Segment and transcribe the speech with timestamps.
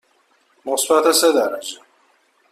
[0.65, 1.77] مثبت سه درجه.